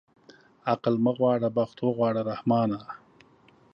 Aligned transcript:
عقل 0.71 0.95
مه 1.03 1.11
غواړه 1.17 1.47
بخت 1.57 1.77
اوغواړه 1.85 2.21
رحمانه. 2.31 2.79